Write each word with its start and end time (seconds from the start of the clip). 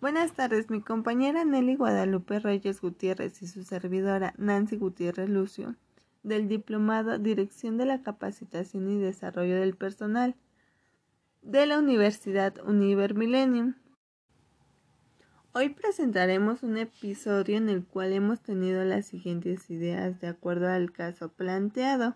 Buenas 0.00 0.32
tardes, 0.32 0.70
mi 0.70 0.80
compañera 0.80 1.44
Nelly 1.44 1.76
Guadalupe 1.76 2.38
Reyes 2.38 2.80
Gutiérrez 2.80 3.42
y 3.42 3.46
su 3.46 3.64
servidora 3.64 4.32
Nancy 4.38 4.78
Gutiérrez 4.78 5.28
Lucio, 5.28 5.74
del 6.22 6.48
Diplomado 6.48 7.18
Dirección 7.18 7.76
de 7.76 7.84
la 7.84 8.00
Capacitación 8.00 8.90
y 8.90 8.98
Desarrollo 8.98 9.60
del 9.60 9.76
Personal 9.76 10.36
de 11.42 11.66
la 11.66 11.78
Universidad 11.78 12.66
Univer 12.66 13.12
Millennium. 13.12 13.74
Hoy 15.52 15.68
presentaremos 15.68 16.62
un 16.62 16.78
episodio 16.78 17.58
en 17.58 17.68
el 17.68 17.84
cual 17.84 18.14
hemos 18.14 18.40
tenido 18.40 18.82
las 18.84 19.04
siguientes 19.04 19.68
ideas 19.68 20.18
de 20.22 20.28
acuerdo 20.28 20.68
al 20.68 20.92
caso 20.92 21.28
planteado. 21.28 22.14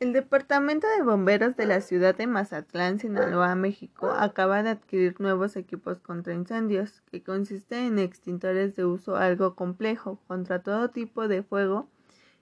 El 0.00 0.14
Departamento 0.14 0.86
de 0.96 1.02
Bomberos 1.02 1.56
de 1.56 1.66
la 1.66 1.82
ciudad 1.82 2.16
de 2.16 2.26
Mazatlán, 2.26 2.98
Sinaloa, 2.98 3.54
México, 3.54 4.10
acaba 4.10 4.62
de 4.62 4.70
adquirir 4.70 5.20
nuevos 5.20 5.56
equipos 5.56 6.00
contra 6.00 6.32
incendios, 6.32 7.02
que 7.02 7.22
consiste 7.22 7.86
en 7.86 7.98
extintores 7.98 8.74
de 8.76 8.86
uso 8.86 9.16
algo 9.16 9.54
complejo 9.54 10.18
contra 10.26 10.62
todo 10.62 10.88
tipo 10.88 11.28
de 11.28 11.42
fuego 11.42 11.90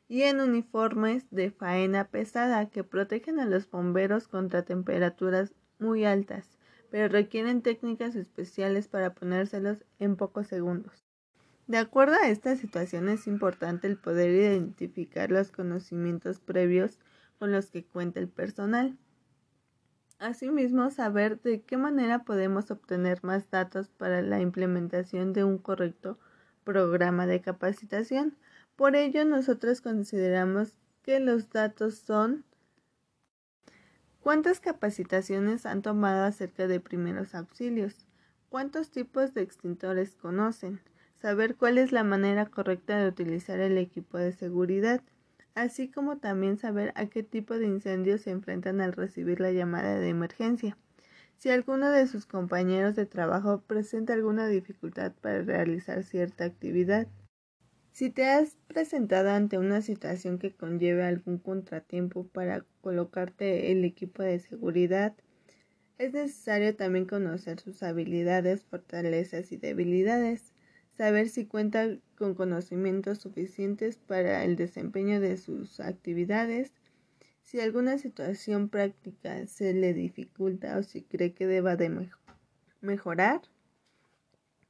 y 0.06 0.22
en 0.22 0.38
uniformes 0.38 1.26
de 1.32 1.50
faena 1.50 2.04
pesada 2.04 2.70
que 2.70 2.84
protegen 2.84 3.40
a 3.40 3.44
los 3.44 3.68
bomberos 3.68 4.28
contra 4.28 4.62
temperaturas 4.62 5.52
muy 5.80 6.04
altas, 6.04 6.60
pero 6.92 7.08
requieren 7.08 7.62
técnicas 7.62 8.14
especiales 8.14 8.86
para 8.86 9.14
ponérselos 9.14 9.84
en 9.98 10.14
pocos 10.14 10.46
segundos. 10.46 11.08
De 11.66 11.78
acuerdo 11.78 12.14
a 12.22 12.28
esta 12.28 12.54
situación 12.54 13.08
es 13.08 13.27
importante 13.27 13.88
el 13.88 13.96
poder 13.96 14.30
identificar 14.30 15.32
los 15.32 15.50
conocimientos 15.50 16.38
previos 16.38 17.00
con 17.38 17.52
los 17.52 17.70
que 17.70 17.84
cuenta 17.84 18.20
el 18.20 18.28
personal. 18.28 18.97
Asimismo, 20.19 20.91
saber 20.91 21.41
de 21.42 21.62
qué 21.62 21.77
manera 21.77 22.24
podemos 22.24 22.70
obtener 22.70 23.23
más 23.23 23.48
datos 23.51 23.88
para 23.88 24.20
la 24.20 24.41
implementación 24.41 25.33
de 25.33 25.45
un 25.45 25.59
correcto 25.59 26.19
programa 26.64 27.27
de 27.27 27.41
capacitación. 27.41 28.36
Por 28.75 28.97
ello, 28.97 29.25
nosotros 29.25 29.80
consideramos 29.80 30.77
que 31.03 31.20
los 31.20 31.50
datos 31.50 31.95
son 31.95 32.45
cuántas 34.20 34.61
capacitaciones 34.61 35.67
han 35.67 35.83
tomado 35.83 36.25
acerca 36.25 36.67
de 36.67 36.80
primeros 36.80 37.34
auxilios, 37.34 38.06
cuántos 38.48 38.91
tipos 38.91 39.34
de 39.34 39.42
extintores 39.42 40.17
conocen, 40.17 40.80
saber 41.14 41.56
cuál 41.56 41.78
es 41.78 41.92
la 41.92 42.05
manera 42.05 42.47
correcta 42.47 42.98
de 42.98 43.08
utilizar 43.08 43.61
el 43.61 43.78
equipo 43.78 44.19
de 44.19 44.33
seguridad, 44.33 45.00
así 45.59 45.89
como 45.89 46.19
también 46.19 46.56
saber 46.56 46.92
a 46.95 47.06
qué 47.06 47.23
tipo 47.23 47.59
de 47.59 47.67
incendios 47.67 48.23
se 48.23 48.31
enfrentan 48.31 48.81
al 48.81 48.92
recibir 48.92 49.41
la 49.41 49.53
llamada 49.53 49.98
de 49.98 50.09
emergencia. 50.09 50.78
Si 51.37 51.51
alguno 51.51 51.91
de 51.91 52.06
sus 52.06 52.27
compañeros 52.27 52.97
de 52.97 53.06
trabajo 53.06 53.62
presenta 53.67 54.12
alguna 54.12 54.47
dificultad 54.48 55.12
para 55.20 55.42
realizar 55.42 56.03
cierta 56.05 56.45
actividad. 56.45 57.09
Si 57.92 58.11
te 58.11 58.27
has 58.27 58.56
presentado 58.69 59.31
ante 59.31 59.59
una 59.59 59.83
situación 59.83 60.39
que 60.39 60.55
conlleve 60.55 61.05
algún 61.05 61.39
contratiempo 61.39 62.27
para 62.29 62.64
colocarte 62.81 63.73
el 63.73 63.84
equipo 63.84 64.23
de 64.23 64.39
seguridad, 64.39 65.14
es 65.98 66.12
necesario 66.12 66.77
también 66.77 67.06
conocer 67.06 67.59
sus 67.59 67.83
habilidades, 67.83 68.64
fortalezas 68.64 69.51
y 69.51 69.56
debilidades 69.56 70.53
saber 70.98 71.28
si 71.28 71.46
cuenta 71.46 71.96
con 72.16 72.34
conocimientos 72.34 73.18
suficientes 73.18 73.96
para 73.96 74.44
el 74.44 74.56
desempeño 74.56 75.20
de 75.20 75.36
sus 75.36 75.78
actividades, 75.78 76.72
si 77.44 77.60
alguna 77.60 77.98
situación 77.98 78.68
práctica 78.68 79.46
se 79.46 79.72
le 79.74 79.94
dificulta 79.94 80.77
o 80.77 80.82
si 80.82 81.02
cree 81.02 81.34
que 81.34 81.46
deba 81.46 81.77
de 81.77 82.08
mejorar, 82.80 83.42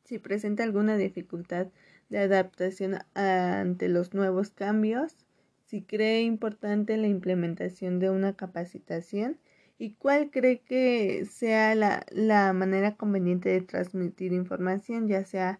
si 0.05 0.19
presenta 0.19 0.65
alguna 0.65 0.99
dificultad 0.99 1.69
de 2.11 2.19
adaptación 2.19 2.99
ante 3.15 3.89
los 3.89 4.13
nuevos 4.13 4.51
cambios, 4.51 5.17
si 5.65 5.81
cree 5.81 6.23
importante 6.23 6.99
la 6.99 7.09
implementación 7.09 8.01
de 8.01 8.11
una 8.11 8.35
capacitación 8.37 9.39
y 9.79 9.95
cuál 9.95 10.31
cree 10.31 10.61
que 10.61 11.25
sea 11.25 11.75
la, 11.75 12.05
la 12.11 12.53
manera 12.53 12.97
conveniente 12.97 13.49
de 13.49 13.63
transmitir 13.63 14.35
información, 14.35 15.09
ya 15.09 15.25
sea 15.25 15.59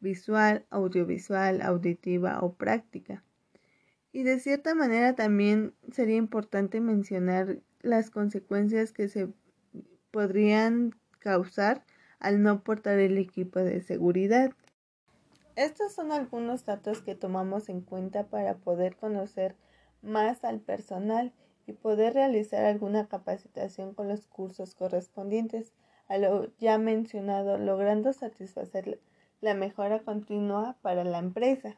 visual, 0.00 0.66
audiovisual, 0.70 1.62
auditiva 1.62 2.40
o 2.40 2.54
práctica. 2.54 3.22
Y 4.12 4.24
de 4.24 4.40
cierta 4.40 4.74
manera 4.74 5.14
también 5.14 5.74
sería 5.92 6.16
importante 6.16 6.80
mencionar 6.80 7.60
las 7.80 8.10
consecuencias 8.10 8.92
que 8.92 9.08
se 9.08 9.28
podrían 10.10 10.92
causar 11.20 11.84
al 12.18 12.42
no 12.42 12.62
portar 12.62 12.98
el 12.98 13.18
equipo 13.18 13.60
de 13.60 13.80
seguridad. 13.82 14.52
Estos 15.56 15.92
son 15.92 16.12
algunos 16.12 16.64
datos 16.64 17.02
que 17.02 17.14
tomamos 17.14 17.68
en 17.68 17.80
cuenta 17.82 18.26
para 18.26 18.56
poder 18.56 18.96
conocer 18.96 19.56
más 20.02 20.44
al 20.44 20.60
personal 20.60 21.32
y 21.66 21.72
poder 21.72 22.14
realizar 22.14 22.64
alguna 22.64 23.08
capacitación 23.08 23.94
con 23.94 24.08
los 24.08 24.26
cursos 24.26 24.74
correspondientes 24.74 25.72
a 26.08 26.18
lo 26.18 26.52
ya 26.58 26.78
mencionado, 26.78 27.58
logrando 27.58 28.12
satisfacer 28.12 29.00
la 29.40 29.54
mejora 29.54 30.00
continua 30.00 30.76
para 30.82 31.04
la 31.04 31.18
empresa. 31.18 31.76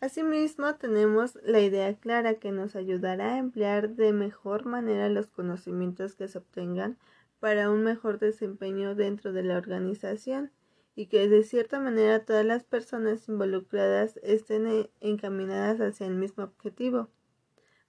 Asimismo, 0.00 0.74
tenemos 0.74 1.38
la 1.44 1.60
idea 1.60 1.94
clara 1.94 2.34
que 2.34 2.50
nos 2.50 2.74
ayudará 2.74 3.34
a 3.34 3.38
emplear 3.38 3.90
de 3.90 4.12
mejor 4.12 4.66
manera 4.66 5.08
los 5.08 5.28
conocimientos 5.28 6.16
que 6.16 6.26
se 6.26 6.38
obtengan 6.38 6.98
para 7.38 7.70
un 7.70 7.84
mejor 7.84 8.18
desempeño 8.18 8.96
dentro 8.96 9.32
de 9.32 9.44
la 9.44 9.56
organización 9.56 10.50
y 10.96 11.06
que 11.06 11.28
de 11.28 11.44
cierta 11.44 11.78
manera 11.80 12.24
todas 12.24 12.44
las 12.44 12.64
personas 12.64 13.28
involucradas 13.28 14.18
estén 14.22 14.66
e-, 14.66 14.90
encaminadas 15.00 15.80
hacia 15.80 16.06
el 16.06 16.14
mismo 16.14 16.44
objetivo. 16.44 17.08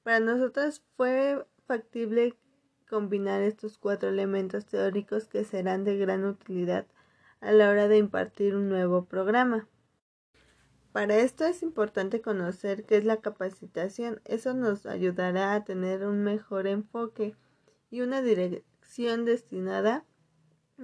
Para 0.03 0.19
nosotros 0.19 0.83
fue 0.95 1.43
factible 1.65 2.35
combinar 2.87 3.41
estos 3.41 3.77
cuatro 3.77 4.09
elementos 4.09 4.65
teóricos 4.65 5.27
que 5.27 5.43
serán 5.43 5.83
de 5.83 5.97
gran 5.97 6.25
utilidad 6.25 6.85
a 7.43 7.51
la 7.51 7.69
hora 7.69 7.87
de 7.87 7.97
impartir 7.97 8.55
un 8.55 8.69
nuevo 8.69 9.05
programa. 9.05 9.67
Para 10.93 11.17
esto 11.17 11.45
es 11.45 11.61
importante 11.61 12.21
conocer 12.21 12.85
qué 12.85 12.97
es 12.97 13.03
la 13.03 13.17
capacitación. 13.17 14.21
Eso 14.25 14.53
nos 14.53 14.85
ayudará 14.85 15.53
a 15.53 15.63
tener 15.65 16.05
un 16.05 16.23
mejor 16.23 16.67
enfoque 16.67 17.35
y 17.91 18.01
una 18.01 18.21
dirección 18.21 19.25
destinada 19.25 20.05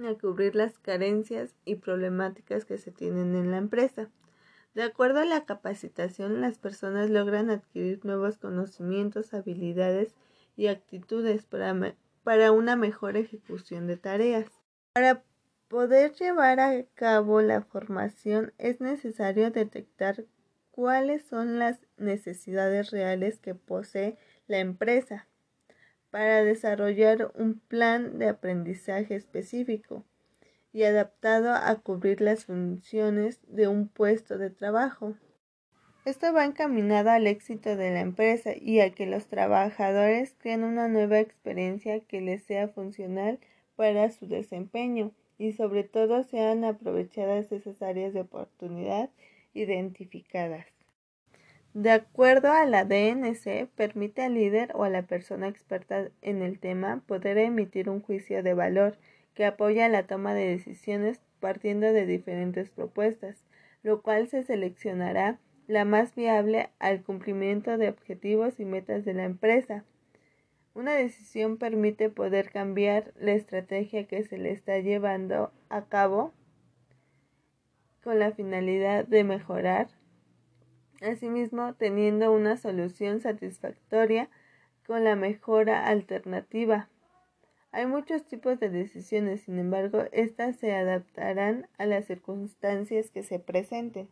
a 0.04 0.14
cubrir 0.14 0.54
las 0.54 0.78
carencias 0.78 1.54
y 1.64 1.76
problemáticas 1.76 2.64
que 2.64 2.76
se 2.76 2.90
tienen 2.90 3.34
en 3.34 3.50
la 3.50 3.56
empresa. 3.56 4.10
De 4.74 4.82
acuerdo 4.82 5.20
a 5.20 5.24
la 5.24 5.46
capacitación, 5.46 6.40
las 6.40 6.58
personas 6.58 7.08
logran 7.08 7.50
adquirir 7.50 8.04
nuevos 8.04 8.36
conocimientos, 8.38 9.32
habilidades 9.32 10.14
y 10.56 10.66
actitudes 10.66 11.46
para, 11.46 11.96
para 12.22 12.52
una 12.52 12.76
mejor 12.76 13.16
ejecución 13.16 13.86
de 13.86 13.96
tareas. 13.96 14.46
Poder 15.70 16.14
llevar 16.14 16.58
a 16.58 16.82
cabo 16.94 17.40
la 17.42 17.62
formación 17.62 18.52
es 18.58 18.80
necesario 18.80 19.52
detectar 19.52 20.24
cuáles 20.72 21.24
son 21.24 21.60
las 21.60 21.78
necesidades 21.96 22.90
reales 22.90 23.38
que 23.38 23.54
posee 23.54 24.18
la 24.48 24.58
empresa 24.58 25.28
para 26.10 26.42
desarrollar 26.42 27.30
un 27.36 27.60
plan 27.60 28.18
de 28.18 28.28
aprendizaje 28.28 29.14
específico 29.14 30.04
y 30.72 30.82
adaptado 30.82 31.54
a 31.54 31.72
cubrir 31.76 32.20
las 32.20 32.46
funciones 32.46 33.38
de 33.46 33.68
un 33.68 33.86
puesto 33.86 34.38
de 34.38 34.50
trabajo. 34.50 35.14
Esto 36.04 36.32
va 36.32 36.46
encaminado 36.46 37.10
al 37.10 37.28
éxito 37.28 37.76
de 37.76 37.92
la 37.92 38.00
empresa 38.00 38.54
y 38.56 38.80
a 38.80 38.90
que 38.90 39.06
los 39.06 39.28
trabajadores 39.28 40.34
creen 40.36 40.64
una 40.64 40.88
nueva 40.88 41.20
experiencia 41.20 42.00
que 42.00 42.20
les 42.20 42.42
sea 42.42 42.66
funcional 42.66 43.38
para 43.76 44.10
su 44.10 44.26
desempeño 44.26 45.12
y 45.40 45.52
sobre 45.52 45.84
todo 45.84 46.22
sean 46.22 46.64
aprovechadas 46.64 47.50
esas 47.50 47.80
áreas 47.80 48.12
de 48.12 48.20
oportunidad 48.20 49.08
identificadas. 49.54 50.66
De 51.72 51.90
acuerdo 51.90 52.52
a 52.52 52.66
la 52.66 52.84
DNC, 52.84 53.66
permite 53.74 54.20
al 54.20 54.34
líder 54.34 54.70
o 54.74 54.84
a 54.84 54.90
la 54.90 55.02
persona 55.02 55.48
experta 55.48 56.10
en 56.20 56.42
el 56.42 56.58
tema 56.58 57.02
poder 57.06 57.38
emitir 57.38 57.88
un 57.88 58.02
juicio 58.02 58.42
de 58.42 58.52
valor 58.52 58.98
que 59.32 59.46
apoya 59.46 59.88
la 59.88 60.06
toma 60.06 60.34
de 60.34 60.46
decisiones 60.46 61.22
partiendo 61.40 61.90
de 61.90 62.04
diferentes 62.04 62.68
propuestas, 62.68 63.42
lo 63.82 64.02
cual 64.02 64.28
se 64.28 64.42
seleccionará 64.42 65.38
la 65.68 65.86
más 65.86 66.14
viable 66.14 66.68
al 66.80 67.02
cumplimiento 67.02 67.78
de 67.78 67.88
objetivos 67.88 68.60
y 68.60 68.66
metas 68.66 69.06
de 69.06 69.14
la 69.14 69.24
empresa, 69.24 69.84
una 70.74 70.92
decisión 70.92 71.56
permite 71.56 72.10
poder 72.10 72.50
cambiar 72.50 73.12
la 73.18 73.32
estrategia 73.32 74.06
que 74.06 74.22
se 74.22 74.38
le 74.38 74.52
está 74.52 74.78
llevando 74.78 75.52
a 75.68 75.84
cabo 75.86 76.32
con 78.02 78.18
la 78.18 78.32
finalidad 78.32 79.04
de 79.06 79.24
mejorar, 79.24 79.88
asimismo 81.02 81.74
teniendo 81.74 82.32
una 82.32 82.56
solución 82.56 83.20
satisfactoria 83.20 84.30
con 84.86 85.04
la 85.04 85.16
mejora 85.16 85.86
alternativa. 85.86 86.88
Hay 87.72 87.86
muchos 87.86 88.24
tipos 88.26 88.58
de 88.58 88.68
decisiones, 88.68 89.42
sin 89.42 89.58
embargo, 89.58 90.04
estas 90.12 90.56
se 90.56 90.74
adaptarán 90.74 91.68
a 91.78 91.86
las 91.86 92.06
circunstancias 92.06 93.10
que 93.10 93.22
se 93.22 93.38
presenten. 93.38 94.08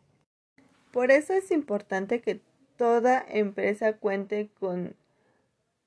Por 0.91 1.11
eso 1.11 1.33
es 1.33 1.51
importante 1.51 2.21
que 2.21 2.41
toda 2.77 3.23
empresa 3.27 3.97
cuente 3.97 4.49
con 4.59 4.95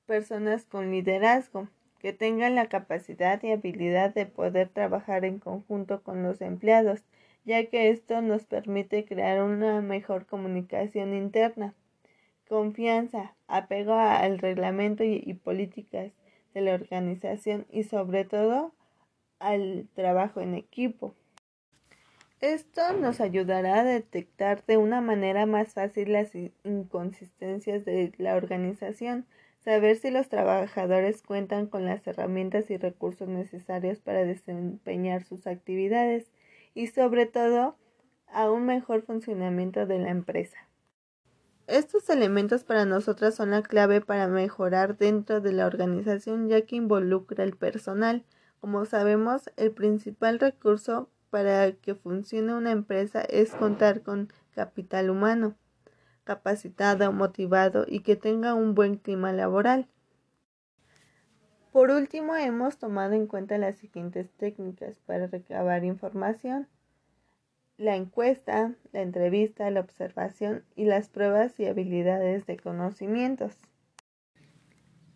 personas 0.05 0.65
con 0.65 0.91
liderazgo, 0.91 1.67
que 1.99 2.13
tengan 2.13 2.55
la 2.55 2.67
capacidad 2.67 3.41
y 3.43 3.51
habilidad 3.51 4.13
de 4.13 4.25
poder 4.25 4.69
trabajar 4.69 5.23
en 5.23 5.39
conjunto 5.39 6.03
con 6.03 6.21
los 6.21 6.41
empleados, 6.41 7.03
ya 7.45 7.65
que 7.65 7.89
esto 7.89 8.21
nos 8.21 8.45
permite 8.45 9.05
crear 9.05 9.41
una 9.41 9.81
mejor 9.81 10.25
comunicación 10.25 11.13
interna, 11.13 11.73
confianza, 12.47 13.35
apego 13.47 13.93
al 13.93 14.39
reglamento 14.39 15.03
y, 15.03 15.33
políticas 15.33 16.11
de 16.53 16.61
la 16.61 16.73
organización 16.73 17.65
y 17.71 17.83
sobre 17.83 18.25
todo 18.25 18.73
al 19.39 19.87
trabajo 19.95 20.41
en 20.41 20.55
equipo. 20.55 21.15
Esto 22.41 22.93
nos 22.93 23.21
ayudará 23.21 23.79
a 23.79 23.83
detectar 23.85 24.65
de 24.65 24.77
una 24.77 24.99
manera 24.99 25.45
más 25.45 25.73
fácil 25.73 26.11
las 26.11 26.31
inconsistencias 26.65 27.85
de 27.85 28.11
la 28.17 28.35
organización, 28.35 29.25
saber 29.63 29.95
si 29.95 30.11
los 30.11 30.29
trabajadores 30.29 31.21
cuentan 31.21 31.67
con 31.67 31.85
las 31.85 32.05
herramientas 32.05 32.69
y 32.69 32.77
recursos 32.77 33.27
necesarios 33.27 33.99
para 33.99 34.25
desempeñar 34.25 35.23
sus 35.23 35.47
actividades 35.47 36.31
y 36.73 36.87
sobre 36.87 37.25
todo 37.25 37.77
a 38.27 38.51
un 38.51 38.65
mejor 38.65 39.03
funcionamiento 39.03 39.85
de 39.85 39.99
la 39.99 40.09
empresa. 40.09 40.57
Estos 41.67 42.09
elementos 42.09 42.65
para 42.65 42.83
nosotras 42.83 43.35
son 43.35 43.51
la 43.51 43.61
clave 43.61 44.01
para 44.01 44.27
mejorar 44.27 44.97
dentro 44.97 45.39
de 45.39 45.53
la 45.53 45.65
organización 45.65 46.49
ya 46.49 46.61
que 46.65 46.75
involucra 46.75 47.43
el 47.45 47.55
personal. 47.55 48.25
Como 48.59 48.85
sabemos, 48.85 49.49
el 49.55 49.71
principal 49.71 50.39
recurso 50.39 51.09
para 51.29 51.71
que 51.71 51.95
funcione 51.95 52.53
una 52.53 52.71
empresa 52.71 53.21
es 53.21 53.51
contar 53.51 54.01
con 54.01 54.27
capital 54.51 55.09
humano, 55.09 55.55
capacitado, 56.23 57.11
motivado 57.11 57.85
y 57.87 58.01
que 58.01 58.15
tenga 58.15 58.53
un 58.53 58.75
buen 58.75 58.95
clima 58.97 59.33
laboral. 59.33 59.87
Por 61.71 61.89
último, 61.89 62.35
hemos 62.35 62.77
tomado 62.77 63.13
en 63.13 63.27
cuenta 63.27 63.57
las 63.57 63.77
siguientes 63.77 64.31
técnicas 64.33 64.99
para 65.05 65.27
recabar 65.27 65.83
información 65.83 66.67
la 67.77 67.95
encuesta, 67.95 68.73
la 68.91 69.01
entrevista, 69.01 69.69
la 69.71 69.79
observación 69.79 70.63
y 70.75 70.85
las 70.85 71.09
pruebas 71.09 71.59
y 71.59 71.65
habilidades 71.65 72.45
de 72.45 72.57
conocimientos. 72.57 73.57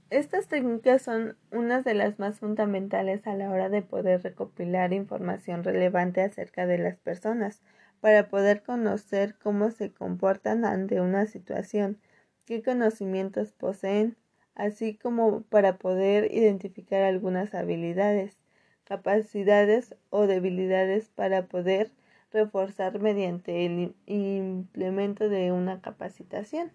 Estas 0.09 0.48
técnicas 0.48 1.01
son 1.01 1.38
unas 1.51 1.83
de 1.83 1.94
las 1.94 2.18
más 2.18 2.39
fundamentales 2.39 3.27
a 3.27 3.36
la 3.36 3.51
hora 3.51 3.69
de 3.69 3.81
poder 3.81 4.24
recopilar 4.24 4.94
información 4.94 5.63
relevante 5.63 6.21
acerca 6.21 6.65
de 6.65 6.77
las 6.77 6.98
personas, 6.98 7.62
para 7.99 8.29
poder 8.29 8.63
conocer 8.63 9.35
cómo 9.41 9.71
se 9.71 9.91
comportan 9.91 10.65
ante 10.65 11.01
una 11.01 11.25
situación, 11.25 11.99
qué 12.45 12.63
conocimientos 12.63 13.51
poseen, 13.51 14.15
así 14.55 14.95
como 14.95 15.41
para 15.41 15.77
poder 15.77 16.33
identificar 16.33 17.03
algunas 17.03 17.53
habilidades, 17.53 18.38
capacidades 18.83 19.95
o 20.09 20.27
debilidades 20.27 21.09
para 21.09 21.47
poder 21.47 21.91
reforzar 22.31 22.99
mediante 22.99 23.65
el 23.65 23.95
implemento 24.05 25.29
de 25.29 25.51
una 25.51 25.81
capacitación. 25.81 26.71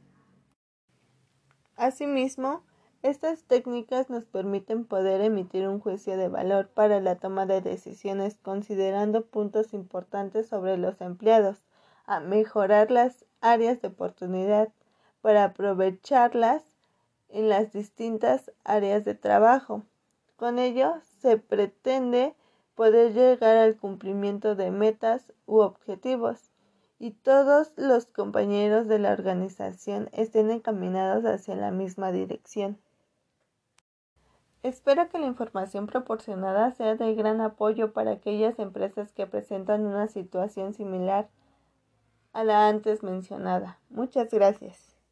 Asimismo, 1.76 2.64
estas 3.02 3.43
técnicas 3.43 4.10
nos 4.10 4.26
permiten 4.26 4.84
poder 4.84 5.20
emitir 5.22 5.66
un 5.66 5.81
juicio 5.81 6.16
de 6.16 6.28
valor 6.28 6.69
para 6.69 7.00
la 7.00 7.16
toma 7.16 7.46
de 7.46 7.60
decisiones 7.60 8.38
considerando 8.43 9.26
puntos 9.26 9.75
importantes 9.75 10.46
sobre 10.46 10.76
los 10.76 11.00
empleados, 11.00 11.62
a 12.06 12.20
mejorar 12.20 12.93
las 12.93 13.25
áreas 13.40 13.82
de 13.82 13.88
oportunidad 13.88 14.69
para 15.20 15.44
aprovecharlas 15.44 16.62
en 17.28 17.49
las 17.49 17.72
distintas 17.72 18.52
áreas 18.62 19.05
de 19.05 19.14
trabajo. 19.14 19.82
Con 20.37 20.60
ello 20.60 20.94
se 21.20 21.38
pretende 21.38 22.37
poder 22.76 23.14
llegar 23.14 23.56
al 23.56 23.76
cumplimiento 23.76 24.55
de 24.55 24.70
metas 24.70 25.32
u 25.46 25.58
objetivos 25.58 26.52
y 27.00 27.10
todos 27.10 27.72
los 27.76 28.06
compañeros 28.06 28.87
de 28.87 29.00
la 29.00 29.12
organización 29.12 30.08
estén 30.12 30.52
encaminados 30.52 31.25
hacia 31.25 31.56
la 31.56 31.72
misma 31.72 32.12
dirección. 32.12 32.78
Espero 34.62 35.09
que 35.09 35.19
la 35.19 35.26
información 35.26 35.87
proporcionada 35.87 36.70
sea 36.70 36.94
de 36.94 37.14
gran 37.14 37.41
apoyo 37.41 37.93
para 37.93 38.12
aquellas 38.12 38.59
empresas 38.61 39.12
que 39.12 39.26
presentan 39.26 39.87
una 39.87 40.06
situación 40.06 40.73
similar 40.73 41.29
a 42.32 42.44
la 42.44 42.69
antes 42.69 43.03
mencionada. 43.03 43.81
Muchas 43.91 44.31
gracias. 44.31 44.92